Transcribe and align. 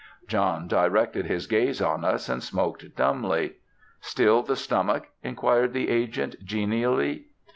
John 0.27 0.67
directed 0.67 1.27
his 1.27 1.45
gaze 1.45 1.79
on 1.79 2.03
us, 2.03 2.27
and 2.27 2.41
smoked 2.41 2.95
dumbly. 2.95 3.57
"Still 3.99 4.41
the 4.41 4.55
stomach?" 4.55 5.09
inquired 5.21 5.73
the 5.73 5.89
agent, 5.89 6.43
genially. 6.43 7.27